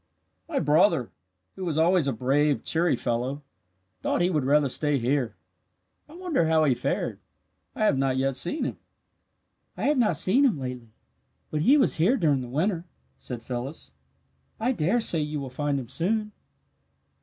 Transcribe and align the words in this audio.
"My 0.49 0.57
brother, 0.57 1.11
who 1.55 1.63
was 1.63 1.77
always 1.77 2.07
a 2.07 2.11
brave, 2.11 2.63
cheery 2.63 2.95
fellow, 2.95 3.43
thought 4.01 4.21
he 4.21 4.31
would 4.31 4.45
rather 4.45 4.67
stay 4.67 4.97
here. 4.97 5.35
I 6.09 6.15
wonder 6.15 6.47
how 6.47 6.63
he 6.63 6.73
fared. 6.73 7.19
I 7.75 7.85
have 7.85 7.99
not 7.99 8.17
yet 8.17 8.35
seen 8.35 8.63
him." 8.63 8.79
"I 9.77 9.83
have 9.83 9.99
not 9.99 10.17
seen 10.17 10.43
him 10.43 10.57
lately, 10.59 10.89
but 11.51 11.61
he 11.61 11.77
was 11.77 11.97
here 11.97 12.17
during 12.17 12.41
the 12.41 12.47
winter," 12.49 12.85
said 13.19 13.43
Phyllis. 13.43 13.91
"I 14.59 14.71
dare 14.71 15.01
say 15.01 15.19
you 15.21 15.39
will 15.39 15.51
find 15.51 15.79
him 15.79 15.87
soon." 15.87 16.31